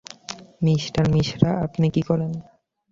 [0.61, 2.31] Mister Mishra, আপনি কী বলেন?